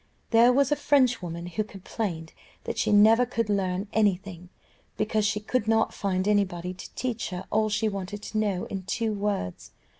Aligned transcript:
There 0.31 0.51
was 0.51 0.71
a 0.71 0.75
Frenchwoman 0.75 1.45
who 1.45 1.63
complained 1.63 2.33
that 2.63 2.79
she 2.79 2.91
never 2.91 3.23
could 3.23 3.49
learn 3.51 3.87
any 3.93 4.15
thing, 4.15 4.49
because 4.97 5.27
she 5.27 5.39
could 5.39 5.67
not 5.67 5.93
find 5.93 6.27
anybody 6.27 6.73
to 6.73 6.91
teach 6.95 7.29
her 7.29 7.45
all 7.51 7.69
she 7.69 7.87
wanted 7.87 8.23
to 8.23 8.39
know 8.39 8.65
in 8.65 8.81
two 8.81 9.13
words. 9.13 9.69